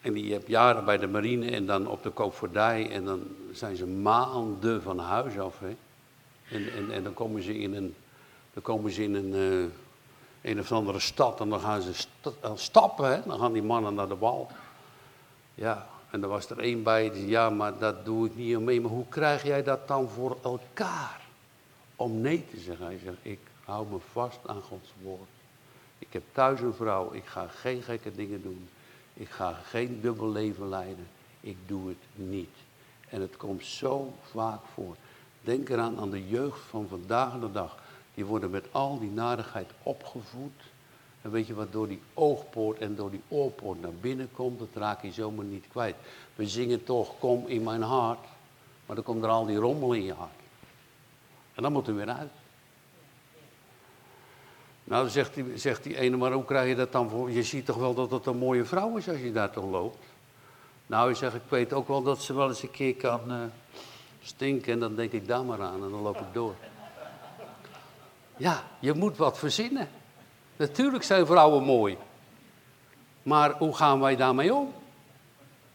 [0.01, 2.91] En die heb jaren bij de marine en dan op de koopvaardij.
[2.91, 5.61] En dan zijn ze maanden van huis af.
[5.61, 5.77] En,
[6.73, 7.95] en, en dan komen ze in een
[8.55, 9.71] Dan komen ze in een, uh,
[10.41, 12.07] een of andere stad en dan gaan ze
[12.55, 13.09] stappen.
[13.09, 13.21] Hè?
[13.25, 14.47] Dan gaan die mannen naar de bal.
[15.55, 18.59] Ja, en er was er één bij die zei, ja, maar dat doe ik niet
[18.59, 18.81] mee.
[18.81, 21.21] Maar hoe krijg jij dat dan voor elkaar?
[21.95, 22.85] Om nee te zeggen.
[22.85, 25.29] Hij zegt, ik hou me vast aan Gods woord.
[25.99, 28.69] Ik heb thuis een vrouw, ik ga geen gekke dingen doen.
[29.13, 31.07] Ik ga geen dubbel leven leiden.
[31.41, 32.55] Ik doe het niet.
[33.09, 34.95] En het komt zo vaak voor.
[35.41, 37.83] Denk eraan aan de jeugd van vandaag de dag.
[38.15, 40.62] Die worden met al die narigheid opgevoed.
[41.21, 44.67] En weet je wat door die oogpoort en door die oorpoort naar binnen komt, dat
[44.73, 45.95] raak je zomaar niet kwijt.
[46.36, 48.25] We zingen toch, kom in mijn hart,
[48.86, 50.39] maar dan komt er al die rommel in je hart.
[51.54, 52.32] En dan moet er weer uit.
[54.84, 57.32] Nou, zegt die, zegt die ene, maar hoe krijg je dat dan voor?
[57.32, 60.06] Je ziet toch wel dat het een mooie vrouw is als je daar toch loopt?
[60.88, 63.38] Nou, je zegt, ik weet ook wel dat ze wel eens een keer kan uh,
[64.21, 66.56] stinken en dan denk ik daar maar aan en dan loop ik door.
[68.37, 69.89] Ja, je moet wat verzinnen.
[70.55, 71.97] Natuurlijk zijn vrouwen mooi.
[73.23, 74.73] Maar hoe gaan wij daarmee om?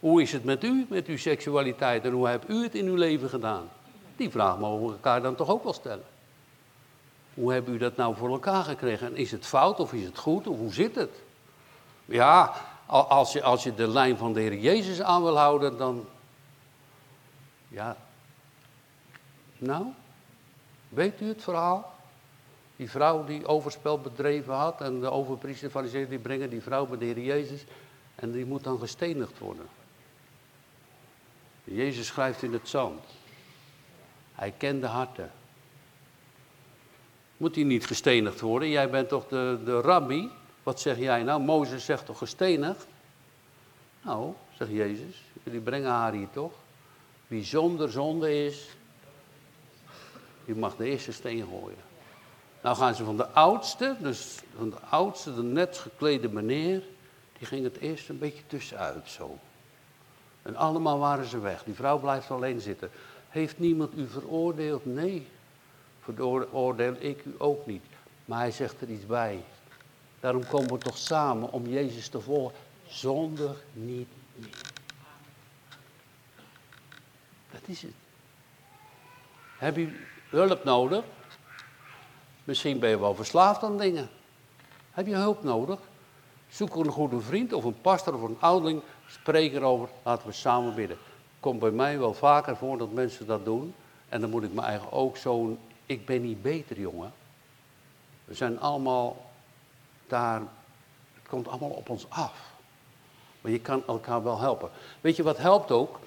[0.00, 2.94] Hoe is het met u, met uw seksualiteit en hoe hebt u het in uw
[2.94, 3.68] leven gedaan?
[4.16, 6.04] Die vraag mogen we elkaar dan toch ook wel stellen.
[7.34, 9.06] Hoe hebben u dat nou voor elkaar gekregen?
[9.06, 11.22] En is het fout of is het goed of hoe zit het?
[12.04, 12.54] Ja,
[12.86, 16.06] als je, als je de lijn van de Heer Jezus aan wil houden, dan.
[17.68, 17.96] Ja.
[19.58, 19.86] Nou,
[20.88, 21.94] weet u het verhaal?
[22.80, 26.98] Die vrouw die overspel bedreven had en de overpriester van die brengen die vrouw bij
[26.98, 27.64] de Heer Jezus
[28.14, 29.66] en die moet dan gestenigd worden.
[31.64, 33.04] Jezus schrijft in het zand.
[34.34, 35.30] Hij kende harten.
[37.36, 38.68] Moet hij niet gestenigd worden?
[38.68, 40.30] Jij bent toch de, de rabbi?
[40.62, 41.40] Wat zeg jij nou?
[41.42, 42.86] Mozes zegt toch gestenigd?
[44.02, 46.52] Nou, zegt Jezus, jullie brengen haar hier toch?
[47.26, 48.68] Wie zonder zonde is,
[50.44, 51.88] die mag de eerste steen gooien.
[52.60, 56.82] Nou gaan ze van de oudste, dus van de oudste, de net geklede meneer,
[57.38, 59.38] die ging het eerst een beetje tussenuit zo.
[60.42, 61.62] En allemaal waren ze weg.
[61.64, 62.90] Die vrouw blijft alleen zitten.
[63.28, 64.86] Heeft niemand u veroordeeld?
[64.86, 65.28] Nee,
[66.00, 67.84] veroordeel ik u ook niet.
[68.24, 69.44] Maar hij zegt er iets bij.
[70.20, 72.56] Daarom komen we toch samen om Jezus te volgen.
[72.86, 74.72] Zonder niet meer.
[77.50, 77.92] Dat is het.
[79.58, 81.04] Heb je hulp nodig?
[82.44, 84.09] Misschien ben je wel verslaafd aan dingen.
[84.90, 85.79] Heb je hulp nodig?
[86.48, 88.83] Zoek een goede vriend of een pastor of een ouderling.
[89.07, 89.88] Spreek erover.
[90.03, 90.98] Laten we samen bidden.
[91.40, 93.74] Komt bij mij wel vaker voor dat mensen dat doen.
[94.09, 95.59] En dan moet ik me eigenlijk ook zo'n.
[95.87, 97.12] Ik ben niet beter, jongen.
[98.24, 99.31] We zijn allemaal
[100.07, 100.40] daar.
[101.14, 102.50] Het komt allemaal op ons af.
[103.40, 104.70] Maar je kan elkaar wel helpen.
[105.00, 105.98] Weet je wat helpt ook?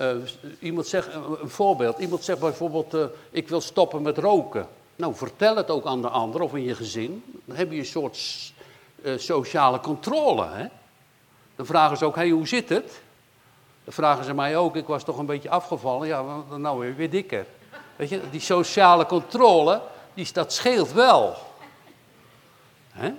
[0.00, 0.16] Uh,
[0.60, 1.98] iemand zegt, een voorbeeld.
[1.98, 4.68] Iemand zegt bijvoorbeeld: uh, Ik wil stoppen met roken.
[4.96, 7.40] Nou, vertel het ook aan de ander of in je gezin.
[7.44, 8.18] Dan heb je een soort
[9.02, 10.46] uh, sociale controle.
[10.46, 10.66] Hè?
[11.56, 13.00] Dan vragen ze ook, hey, hoe zit het?
[13.84, 16.08] Dan vragen ze mij ook, ik was toch een beetje afgevallen.
[16.08, 17.46] Ja, nou weer, weer dikker.
[17.96, 19.82] Weet je, die sociale controle,
[20.14, 21.36] die, dat scheelt wel.
[22.90, 23.12] Hè?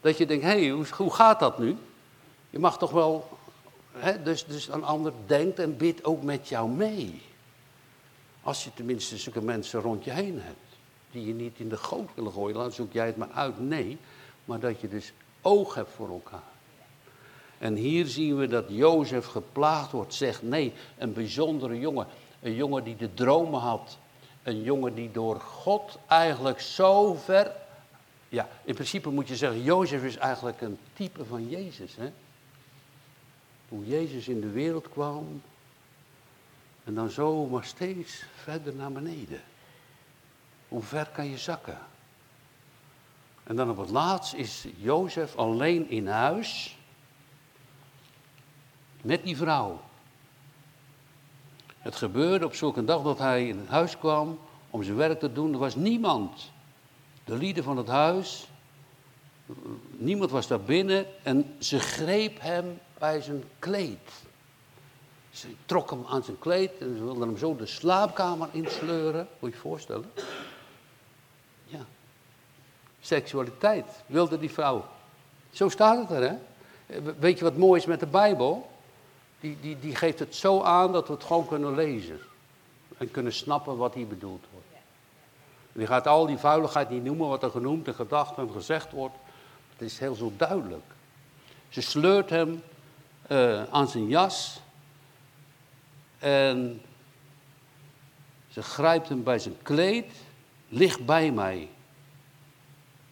[0.00, 1.76] Dat je denkt, hé, hey, hoe, hoe gaat dat nu?
[2.50, 3.28] Je mag toch wel,
[3.92, 4.22] hè?
[4.22, 7.22] Dus, dus een ander denkt en bidt ook met jou mee.
[8.42, 10.65] Als je tenminste zulke mensen rond je heen hebt
[11.16, 12.54] die je niet in de goot willen gooien.
[12.54, 13.60] Dan zoek jij het maar uit.
[13.60, 13.98] Nee,
[14.44, 16.54] maar dat je dus oog hebt voor elkaar.
[17.58, 22.06] En hier zien we dat Jozef geplaagd wordt, zegt nee, een bijzondere jongen.
[22.40, 23.98] Een jongen die de dromen had.
[24.42, 27.52] Een jongen die door God eigenlijk zo ver...
[28.28, 31.96] Ja, in principe moet je zeggen, Jozef is eigenlijk een type van Jezus.
[31.96, 32.10] Hè?
[33.68, 35.42] Toen Jezus in de wereld kwam
[36.84, 39.40] en dan zo maar steeds verder naar beneden.
[40.68, 41.78] Hoe ver kan je zakken?
[43.44, 46.78] En dan op het laatst is Jozef alleen in huis
[49.02, 49.80] met die vrouw.
[51.78, 54.38] Het gebeurde op zulke dag dat hij in het huis kwam
[54.70, 55.52] om zijn werk te doen.
[55.52, 56.50] Er was niemand.
[57.24, 58.48] De lieden van het huis,
[59.90, 64.10] niemand was daar binnen en ze greep hem bij zijn kleed.
[65.30, 69.28] Ze trok hem aan zijn kleed en ze wilden hem zo de slaapkamer insleuren.
[69.38, 70.10] Moet je je voorstellen?
[73.06, 74.84] Seksualiteit wilde die vrouw.
[75.50, 76.36] Zo staat het er, hè?
[77.18, 78.70] Weet je wat mooi is met de Bijbel?
[79.40, 82.20] Die, die, die geeft het zo aan dat we het gewoon kunnen lezen.
[82.98, 84.66] En kunnen snappen wat hier bedoeld wordt.
[85.72, 89.14] die gaat al die vuiligheid niet noemen wat er genoemd en gedacht en gezegd wordt.
[89.72, 90.84] Het is heel zo duidelijk.
[91.68, 92.62] Ze sleurt hem
[93.28, 94.60] uh, aan zijn jas.
[96.18, 96.82] En
[98.48, 100.12] ze grijpt hem bij zijn kleed.
[100.68, 101.68] Lig bij mij.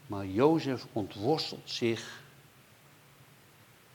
[0.07, 2.23] Maar Jozef ontworstelt zich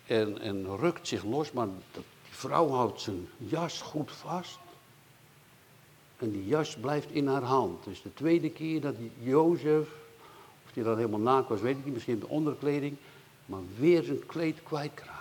[0.05, 4.59] en, en rukt zich los, maar die vrouw houdt zijn jas goed vast.
[6.17, 7.83] En die jas blijft in haar hand.
[7.83, 9.87] Dus de tweede keer dat Jozef,
[10.65, 12.97] of hij dat helemaal naakt was, weet ik niet, misschien de onderkleding,
[13.45, 15.17] maar weer zijn kleed kwijtraakt.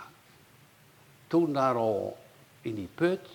[1.27, 2.17] Toen daar al
[2.61, 3.29] in die put,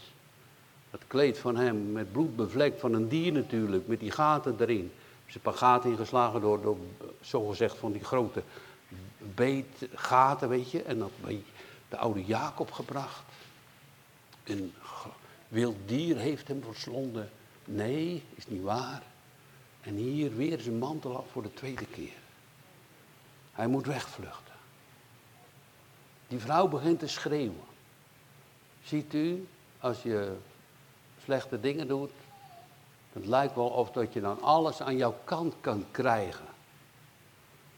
[0.91, 4.93] het kleed van hem met bloed bevlekt van een dier natuurlijk, met die gaten erin.
[5.27, 6.77] Een paar gaten ingeslagen door, door
[7.21, 8.43] zogezegd van die grote
[9.19, 10.83] beetgaten, weet je.
[10.83, 11.43] En dat bij
[11.89, 13.23] de oude Jacob gebracht.
[14.45, 14.73] Een
[15.49, 17.31] wild dier heeft hem verslonden.
[17.65, 19.03] Nee, is niet waar.
[19.81, 22.19] En hier weer zijn mantel af voor de tweede keer.
[23.53, 24.55] Hij moet wegvluchten.
[26.29, 27.73] Die vrouw begint te schreeuwen.
[28.85, 29.47] Ziet u,
[29.79, 30.37] als je
[31.23, 32.11] slechte dingen doet,
[33.15, 36.45] het lijkt wel of dat je dan alles aan jouw kant kan krijgen.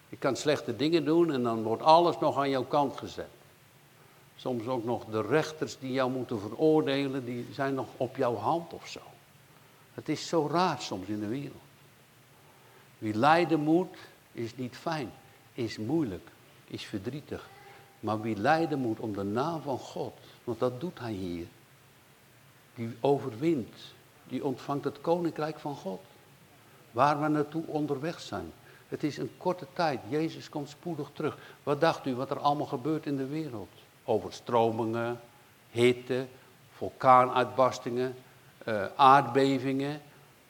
[0.09, 3.29] Je kan slechte dingen doen en dan wordt alles nog aan jouw kant gezet.
[4.37, 8.72] Soms ook nog de rechters die jou moeten veroordelen, die zijn nog op jouw hand
[8.72, 9.01] of zo.
[9.94, 11.62] Het is zo raar soms in de wereld.
[12.99, 13.96] Wie lijden moet,
[14.33, 15.12] is niet fijn,
[15.53, 16.29] is moeilijk,
[16.66, 17.49] is verdrietig.
[18.01, 20.12] Maar wie lijden moet om de naam van God,
[20.44, 21.46] want dat doet hij hier,
[22.75, 23.75] die overwint,
[24.29, 26.01] die ontvangt het koninkrijk van God.
[26.91, 28.53] Waar we naartoe onderweg zijn.
[28.89, 30.01] Het is een korte tijd.
[30.09, 31.39] Jezus komt spoedig terug.
[31.62, 33.69] Wat dacht u wat er allemaal gebeurt in de wereld?
[34.05, 35.21] Overstromingen,
[35.71, 36.27] hitte,
[36.77, 38.15] vulkaanuitbarstingen,
[38.69, 40.01] uh, aardbevingen.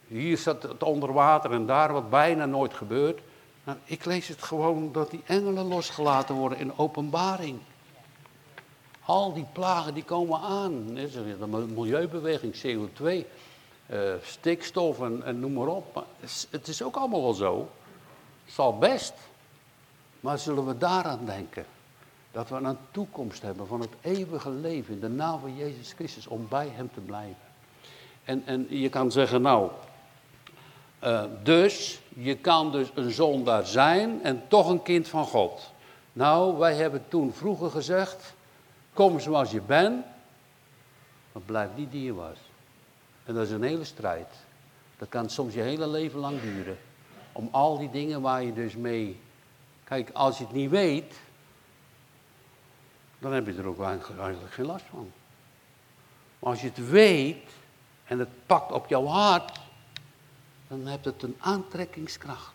[0.07, 3.21] Hier zat het onder water en daar wat bijna nooit gebeurt.
[3.65, 7.59] Nou, ik lees het gewoon dat die engelen losgelaten worden in openbaring.
[9.05, 10.95] Al die plagen die komen aan.
[10.95, 13.27] De milieubeweging, CO2,
[13.87, 16.05] eh, stikstof en, noem maar op.
[16.51, 17.69] Het is ook allemaal wel zo.
[18.47, 19.15] Zal best.
[20.21, 21.67] Maar zullen we daaraan denken?
[22.33, 26.27] Dat we een toekomst hebben van het eeuwige leven in de naam van Jezus Christus
[26.27, 27.37] om bij Hem te blijven.
[28.25, 29.71] En, en je kan zeggen, nou,
[31.05, 35.73] uh, dus, je kan dus een zondaar zijn en toch een kind van God.
[36.13, 38.35] Nou, wij hebben toen vroeger gezegd,
[38.93, 40.05] kom zoals je bent,
[41.33, 42.37] maar blijf niet die je was.
[43.27, 44.29] En dat is een hele strijd.
[44.99, 46.79] Dat kan soms je hele leven lang duren.
[47.33, 49.21] Om al die dingen waar je dus mee.
[49.85, 51.15] Kijk, als je het niet weet,
[53.19, 55.13] dan heb je er ook eigenlijk geen last van.
[56.39, 57.51] Maar als je het weet
[58.05, 59.61] en het pakt op jouw hart,
[60.69, 62.55] dan heeft het een aantrekkingskracht.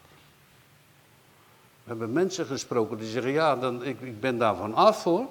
[1.84, 5.28] We hebben mensen gesproken die zeggen, ja, dan, ik, ik ben daarvan af hoor,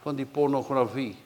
[0.00, 1.16] van die pornografie.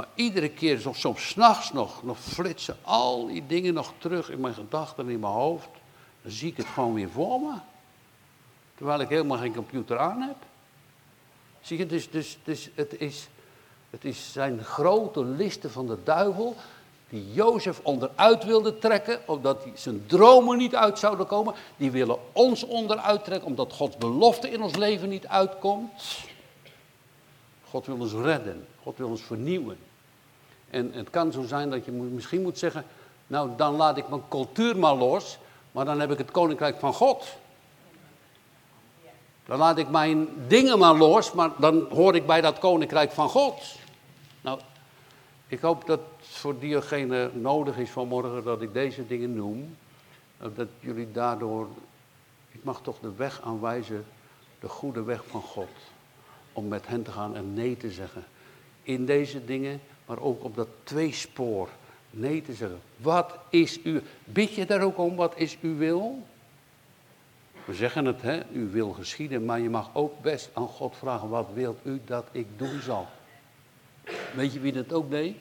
[0.00, 4.54] Maar iedere keer, soms s'nachts nog, nog flitsen al die dingen nog terug in mijn
[4.54, 5.68] gedachten en in mijn hoofd.
[6.22, 7.54] Dan zie ik het gewoon weer voor me.
[8.74, 10.36] Terwijl ik helemaal geen computer aan heb.
[11.60, 13.28] Zie je, dus, dus, dus het, is,
[13.90, 16.56] het is zijn grote listen van de duivel
[17.08, 21.54] die Jozef onderuit wilde trekken, omdat die zijn dromen niet uit zouden komen.
[21.76, 26.18] Die willen ons onderuit trekken, omdat Gods belofte in ons leven niet uitkomt.
[27.68, 29.88] God wil ons redden, God wil ons vernieuwen.
[30.70, 32.84] En het kan zo zijn dat je misschien moet zeggen,
[33.26, 35.38] nou dan laat ik mijn cultuur maar los
[35.72, 37.36] maar dan heb ik het koninkrijk van God.
[39.44, 43.28] Dan laat ik mijn dingen maar los, maar dan hoor ik bij dat koninkrijk van
[43.28, 43.78] God.
[44.40, 44.60] Nou,
[45.46, 49.76] ik hoop dat voor diegene nodig is vanmorgen dat ik deze dingen noem.
[50.54, 51.68] Dat jullie daardoor,
[52.50, 54.06] ik mag toch de weg aanwijzen,
[54.60, 55.68] de goede weg van God.
[56.52, 58.24] Om met hen te gaan en nee te zeggen.
[58.82, 61.68] In deze dingen, maar ook op dat tweespoor
[62.10, 62.80] nee te zeggen.
[62.96, 64.02] Wat is u?
[64.24, 66.26] Bid je daar ook om, wat is uw wil?
[67.64, 71.28] We zeggen het, hè, u wil geschieden, maar je mag ook best aan God vragen,
[71.28, 73.08] wat wilt u dat ik doen zal?
[74.34, 75.36] Weet je wie dat ook deed?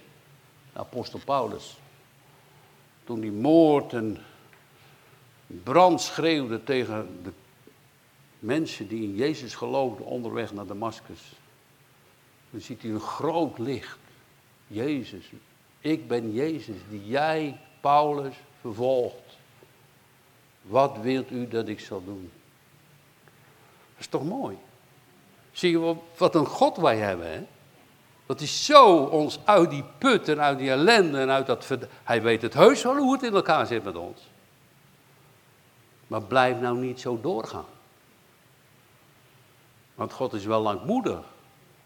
[0.73, 1.77] De apostel Paulus.
[3.03, 4.17] Toen die moord en
[5.47, 7.31] brand schreeuwde tegen de
[8.39, 11.33] mensen die in Jezus geloofden onderweg naar Damascus.
[12.49, 13.97] Dan ziet hij een groot licht.
[14.71, 15.31] Jezus,
[15.79, 19.37] ik ben Jezus die jij, Paulus, vervolgt.
[20.61, 22.31] Wat wilt u dat ik zal doen?
[23.91, 24.57] Dat is toch mooi?
[25.51, 27.45] Zie je wat een God wij hebben, hè?
[28.25, 31.67] Dat is zo ons uit die put en uit die ellende en uit dat...
[32.03, 34.21] Hij weet het heus wel hoe het in elkaar zit met ons.
[36.07, 37.65] Maar blijf nou niet zo doorgaan.
[39.95, 41.25] Want God is wel langmoedig.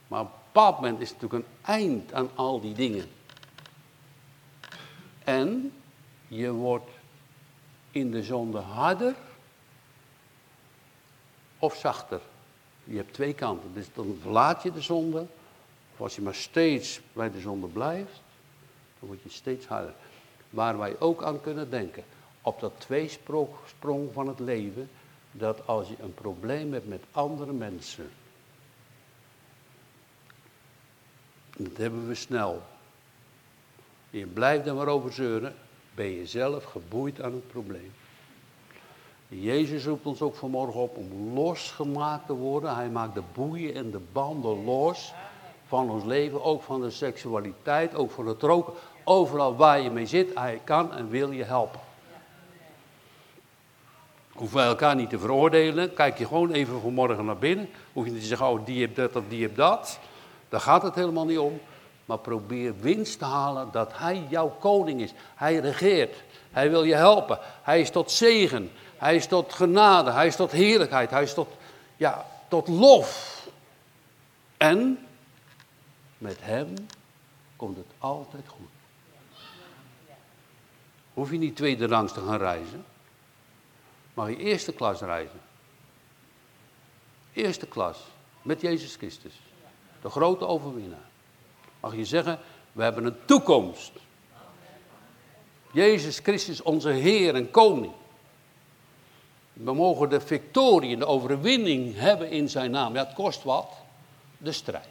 [0.07, 3.05] Maar bepaald moment is natuurlijk een eind aan al die dingen.
[5.23, 5.73] En
[6.27, 6.89] je wordt
[7.91, 9.15] in de zonde harder
[11.59, 12.21] of zachter.
[12.83, 13.73] Je hebt twee kanten.
[13.73, 15.25] Dus dan verlaat je de zonde.
[15.93, 18.21] Of als je maar steeds bij de zonde blijft,
[18.99, 19.93] dan word je steeds harder.
[20.49, 22.03] Waar wij ook aan kunnen denken,
[22.41, 23.49] op dat tweesprong
[24.13, 24.89] van het leven,
[25.31, 28.09] dat als je een probleem hebt met andere mensen,
[31.57, 32.61] dat hebben we snel.
[34.09, 35.55] Je blijft er maar over zeuren,
[35.95, 37.91] ben je zelf geboeid aan het probleem.
[39.27, 42.75] Jezus roept ons ook vanmorgen op om losgemaakt te worden.
[42.75, 45.13] Hij maakt de boeien en de banden los
[45.67, 48.73] van ons leven, ook van de seksualiteit, ook van het roken.
[49.03, 51.79] Overal waar je mee zit, hij kan en wil je helpen.
[54.33, 55.93] Hoeven wij elkaar niet te veroordelen.
[55.93, 57.69] Kijk je gewoon even vanmorgen naar binnen.
[57.93, 59.99] Hoef je niet te zeggen, oh die heeft dat of die heeft dat.
[60.53, 61.61] Daar gaat het helemaal niet om.
[62.05, 65.13] Maar probeer winst te halen dat hij jouw koning is.
[65.35, 66.23] Hij regeert.
[66.51, 67.39] Hij wil je helpen.
[67.61, 68.71] Hij is tot zegen.
[68.97, 70.11] Hij is tot genade.
[70.11, 71.09] Hij is tot heerlijkheid.
[71.09, 71.47] Hij is tot,
[71.97, 73.39] ja, tot lof.
[74.57, 75.07] En
[76.17, 76.73] met hem
[77.55, 78.69] komt het altijd goed.
[81.13, 82.85] Hoef je niet tweede rangs te gaan reizen.
[84.13, 85.41] Mag je eerste klas reizen.
[87.33, 87.97] Eerste klas.
[88.41, 89.33] Met Jezus Christus.
[90.03, 91.07] De grote overwinnaar.
[91.79, 92.39] Mag je zeggen,
[92.71, 93.91] we hebben een toekomst.
[95.71, 97.93] Jezus Christus, onze Heer en Koning.
[99.53, 102.93] We mogen de victorie, de overwinning hebben in zijn naam.
[102.93, 103.73] Ja, het kost wat.
[104.37, 104.87] De strijd.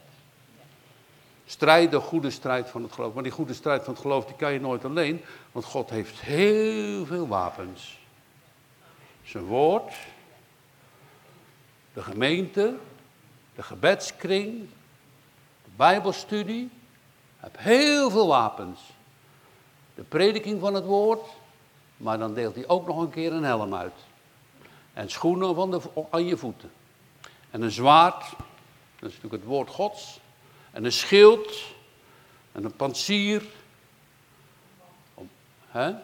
[1.47, 3.15] Strijd, de goede strijd van het geloof.
[3.15, 5.23] Maar die goede strijd van het geloof, die kan je nooit alleen.
[5.53, 7.99] Want God heeft heel veel wapens.
[9.23, 9.95] Zijn woord,
[11.93, 12.75] de gemeente,
[13.55, 14.69] de gebedskring,
[15.77, 16.71] bijbelstudie.
[17.37, 18.81] Heeft heel veel wapens.
[19.95, 21.29] De prediking van het woord,
[21.97, 23.95] maar dan deelt hij ook nog een keer een helm uit.
[24.93, 26.71] En schoenen van de, aan je voeten.
[27.51, 28.31] En een zwaard,
[28.99, 30.21] dat is natuurlijk het woord Gods.
[30.71, 31.65] En een schild.
[32.53, 33.43] En een pansier.
[35.15, 35.31] Om,
[35.69, 35.95] hè?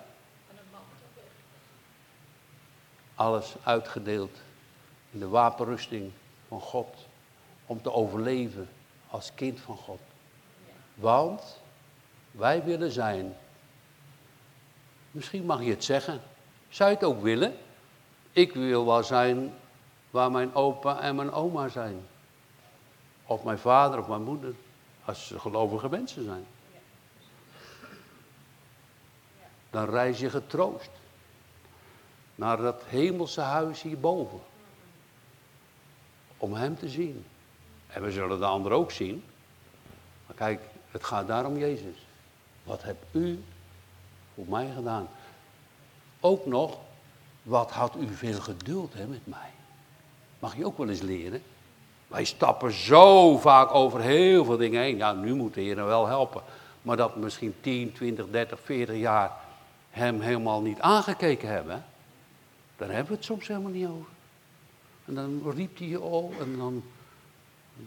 [3.14, 4.38] Alles uitgedeeld
[5.10, 6.10] in de wapenrusting
[6.48, 7.06] van God.
[7.66, 8.68] Om te overleven
[9.10, 10.00] als kind van God.
[10.94, 11.60] Want
[12.30, 13.36] wij willen zijn.
[15.10, 16.20] Misschien mag je het zeggen.
[16.68, 17.56] Zou je het ook willen?
[18.32, 19.54] Ik wil wel zijn
[20.10, 22.06] waar mijn opa en mijn oma zijn.
[23.26, 24.54] Of mijn vader of mijn moeder.
[25.04, 26.46] Als ze gelovige mensen zijn.
[29.70, 30.90] Dan reis je getroost.
[32.34, 34.40] Naar dat hemelse huis hierboven.
[36.38, 37.24] Om hem te zien.
[37.92, 39.24] En we zullen de ander ook zien.
[40.26, 40.60] Maar kijk,
[40.90, 41.96] het gaat daar om Jezus.
[42.62, 43.42] Wat hebt u
[44.34, 45.08] voor mij gedaan?
[46.20, 46.78] Ook nog,
[47.42, 49.50] wat had u veel geduld hè, met mij?
[50.38, 51.42] Mag je ook wel eens leren.
[52.06, 54.96] Wij stappen zo vaak over heel veel dingen heen.
[54.96, 56.42] Ja, nu moet de Heer wel helpen.
[56.82, 59.32] Maar dat misschien 10, 20, 30, 40 jaar
[59.90, 61.84] hem helemaal niet aangekeken hebben.
[62.76, 64.10] Daar hebben we het soms helemaal niet over.
[65.04, 66.82] En dan riep hij je al en dan,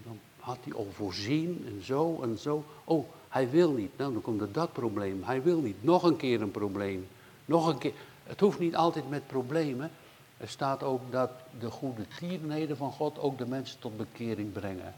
[0.03, 2.63] dan had hij al voorzien en zo en zo.
[2.83, 3.97] Oh, hij wil niet.
[3.97, 5.23] Nou, dan komt er dat probleem.
[5.23, 5.83] Hij wil niet.
[5.83, 7.07] Nog een keer een probleem.
[7.45, 7.93] Nog een keer.
[8.23, 9.91] Het hoeft niet altijd met problemen.
[10.37, 14.93] Er staat ook dat de goede tierenheden van God ook de mensen tot bekering brengen.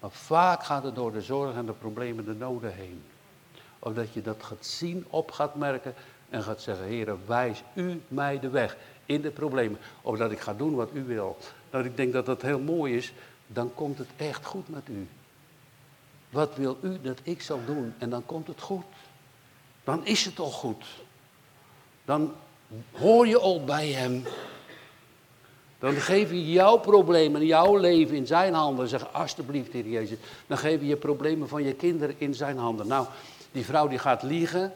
[0.00, 3.02] Maar vaak gaat het door de zorgen en de problemen, de noden heen.
[3.78, 5.94] Of dat je dat gaat zien, op gaat merken
[6.28, 8.76] en gaat zeggen, Heer, wijs u mij de weg
[9.06, 9.78] in de problemen.
[10.02, 11.36] Of dat ik ga doen wat u wil.
[11.70, 13.12] Dat ik denk dat dat heel mooi is,
[13.52, 15.08] dan komt het echt goed met u.
[16.30, 17.94] Wat wil u dat ik zal doen?
[17.98, 18.84] En dan komt het goed.
[19.84, 20.84] Dan is het al goed.
[22.04, 22.32] Dan
[22.92, 24.24] hoor je al bij hem.
[25.78, 28.88] Dan geef je jouw problemen, jouw leven in zijn handen.
[28.88, 30.18] Zeg alsjeblieft, Heer Jezus.
[30.46, 32.86] Dan geef je je problemen van je kinderen in zijn handen.
[32.86, 33.06] Nou,
[33.52, 34.72] die vrouw die gaat liegen.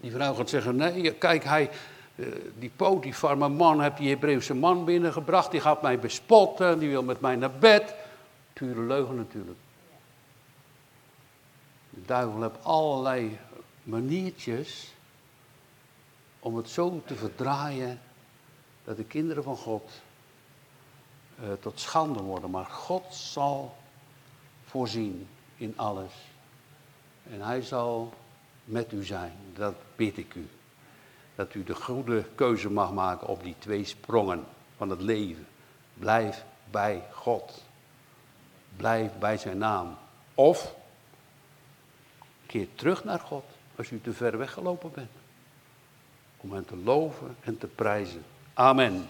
[0.00, 1.70] Die vrouw gaat zeggen, nee, kijk, hij,
[2.14, 2.26] uh,
[2.58, 5.50] die Potifar, man, heeft die Hebreeuwse man binnengebracht.
[5.50, 7.94] Die gaat mij bespotten, die wil met mij naar bed.
[8.52, 9.58] Pure leugen natuurlijk.
[11.90, 13.38] De duivel heeft allerlei
[13.82, 14.92] maniertjes
[16.40, 18.00] om het zo te verdraaien
[18.84, 19.90] dat de kinderen van God
[21.42, 22.50] uh, tot schande worden.
[22.50, 23.76] Maar God zal
[24.64, 26.12] voorzien in alles.
[27.30, 28.12] En hij zal
[28.64, 29.32] met u zijn.
[29.54, 30.48] Dat bid ik u.
[31.34, 34.44] Dat u de goede keuze mag maken op die twee sprongen
[34.76, 35.46] van het leven.
[35.94, 37.62] Blijf bij God.
[38.76, 39.96] Blijf bij zijn naam.
[40.34, 40.74] Of
[42.46, 43.44] keer terug naar God
[43.76, 45.10] als u te ver weggelopen bent.
[46.36, 48.24] Om hem te loven en te prijzen.
[48.54, 49.08] Amen.